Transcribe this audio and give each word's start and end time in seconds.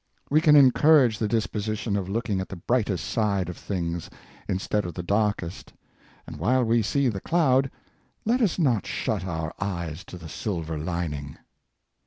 We 0.31 0.41
can 0.41 0.55
encourage 0.55 1.19
the 1.19 1.27
disposition 1.27 1.95
of 1.95 2.09
look 2.09 2.27
ing 2.27 2.39
at 2.41 2.49
the 2.49 2.55
brightest 2.55 3.05
side 3.05 3.49
of 3.49 3.55
things, 3.57 4.09
instead 4.49 4.83
of 4.83 4.95
the 4.95 5.03
dark 5.03 5.43
est. 5.43 5.73
And 6.25 6.37
while 6.37 6.63
we 6.63 6.81
see 6.81 7.07
the 7.07 7.21
cloud, 7.21 7.69
let 8.25 8.41
us 8.41 8.57
not 8.57 8.87
shut 8.87 9.23
our 9.23 9.53
eyes 9.59 10.03
to 10.05 10.17
the 10.17 10.27
silver 10.27 10.79
lining. 10.79 11.37